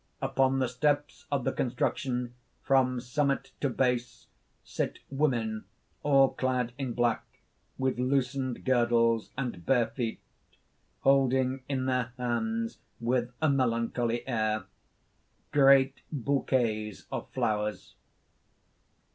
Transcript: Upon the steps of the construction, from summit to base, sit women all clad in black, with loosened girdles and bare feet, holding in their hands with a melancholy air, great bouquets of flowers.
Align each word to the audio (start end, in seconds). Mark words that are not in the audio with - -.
Upon 0.19 0.57
the 0.57 0.67
steps 0.67 1.27
of 1.31 1.43
the 1.43 1.51
construction, 1.51 2.33
from 2.63 2.99
summit 2.99 3.51
to 3.61 3.69
base, 3.69 4.25
sit 4.63 4.97
women 5.11 5.65
all 6.01 6.29
clad 6.29 6.73
in 6.79 6.93
black, 6.93 7.23
with 7.77 7.99
loosened 7.99 8.65
girdles 8.65 9.29
and 9.37 9.63
bare 9.63 9.85
feet, 9.89 10.19
holding 11.01 11.61
in 11.69 11.85
their 11.85 12.13
hands 12.17 12.79
with 12.99 13.31
a 13.43 13.49
melancholy 13.51 14.27
air, 14.27 14.63
great 15.51 16.01
bouquets 16.11 17.05
of 17.11 17.29
flowers. 17.29 17.93